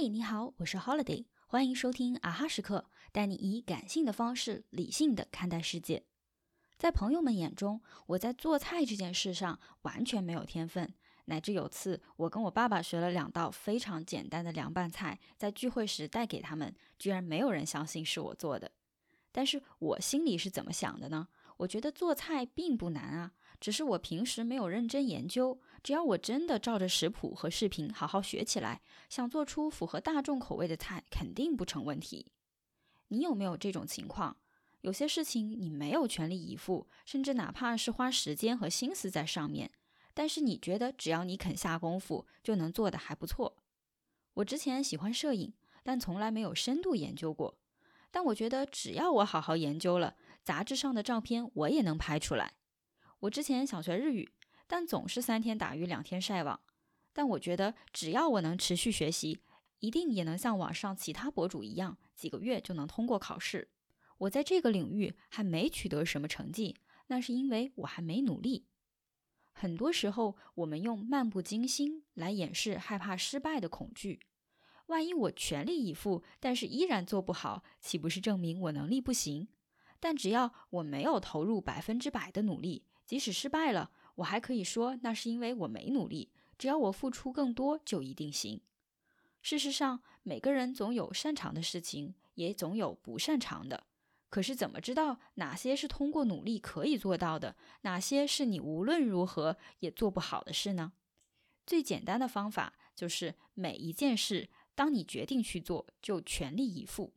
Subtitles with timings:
[0.00, 6.04] 嘿，你好，我是 Holiday，欢迎收听啊哈时刻，带你以感性的方式理性的看待世界。
[6.76, 10.94] 在朋友们眼中，我在做菜这件事上完全没有天分，
[11.24, 18.70] 乃至有次我跟我爸爸学了两道非常简单的凉拌菜，在聚会时带给他们，居然没有人相信是我做的。
[19.32, 21.26] 但是我心里是怎么想的呢？
[21.56, 25.60] 我觉得做菜并不难啊，只是我平时没有认真研究。
[25.82, 32.26] 只要我真的照着食谱和视频好好学起来，想做出符合大众口味的菜，肯定不成问题。
[33.08, 34.36] 你有没有这种情况？
[34.82, 39.70] 有些事情你没有全力以赴，甚至哪怕是花时间和心思在上面，
[40.14, 43.56] 但是你觉得只要你肯下功夫，就能做得还不错。
[44.34, 47.58] 我之前喜欢摄影，但从来没有深度研究过。
[48.10, 52.54] 但我觉得，只要我好好研究了，杂志上的照片我也能拍出来。
[53.20, 54.30] 我之前想学日语，
[54.66, 56.60] 但总是三天打鱼两天晒网。
[57.12, 59.40] 但我觉得，只要我能持续学习，
[59.80, 63.70] 一定也能像网上其他博主一样，几个月就能通过考试。
[64.18, 66.76] 我在这个领域还没取得什么成绩，
[67.08, 68.66] 那是因为我还没努力。
[69.52, 74.20] 很多时候，我们用漫不经心来掩饰害怕失败的恐惧。
[74.86, 79.48] 万一我全力以赴，但是依然做不好，岂不是证明我能力不行？
[80.00, 86.30] 但只要我没有投入百分之百的努力，即使失败了，我还可以说那是因为我没努力。
[86.58, 88.60] 只要我付出更多，就一定行。
[89.40, 93.86] 事实上，每个人总有擅长的事情，也总有不擅长的。
[94.28, 100.92] 可是怎么知道哪些是通过努力可以做到的，哪些是你无论如何也做不好的事呢？
[101.64, 104.50] 最简单的方法就是每一件事。
[104.74, 107.14] 当你决定去做，就全力以赴。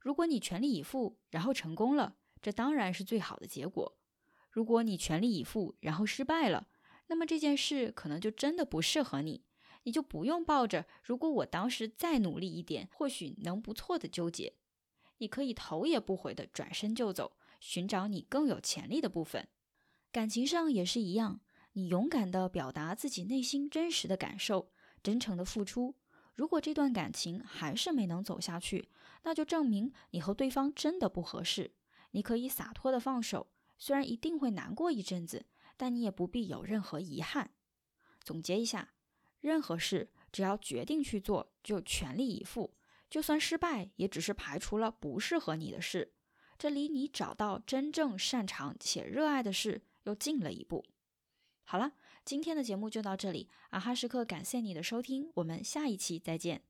[0.00, 3.96] 如果你全力以赴，然后成功了，这当然是最好的结果。
[4.58, 6.66] 如果你全力以赴，然后失败了，
[7.06, 9.44] 那么这件事可能就真的不适合你，
[9.84, 14.54] 你就不用抱着“如果我当时再努力一点，或许能不错”的纠结。
[15.18, 19.46] 你可以头也不回的转身就走，寻找你更有潜力的部分。
[20.10, 21.38] 感情上也是一样，
[21.74, 24.72] 你勇敢的表达自己内心真实的感受，
[25.04, 25.94] 真诚的付出。
[26.34, 28.88] 如果这段感情还是没能走下去，
[29.22, 31.70] 那就证明你和对方真的不合适。
[32.10, 33.46] 你可以洒脱的放手，
[33.78, 35.46] 虽然一定会难过一阵子，
[35.76, 37.52] 但你也不必有任何遗憾。
[38.22, 38.94] 总结一下，
[39.40, 42.74] 任何事只要决定去做，就全力以赴，
[43.08, 46.12] 就算失败，也只是排除了不适合你的事，
[46.58, 50.84] 这离你找到真正擅长且热爱的事又近了一步。
[51.64, 51.92] 好了，
[52.24, 53.48] 今天的节目就到这里。
[53.70, 56.62] 啊哈时刻，感谢你的收听，我们下一期再见。